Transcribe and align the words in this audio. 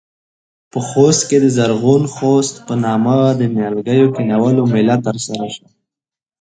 په 0.71 0.79
خوست 0.87 1.21
کې 1.29 1.37
د 1.43 1.45
زرغون 1.57 2.03
خوست 2.13 2.55
په 2.67 2.73
نامه 2.83 3.17
د 3.39 3.41
نيالګيو 3.55 4.11
کښېنولو 4.15 4.61
مېلمه 4.73 5.03
ترسره 5.07 5.45
شوه. 5.55 5.69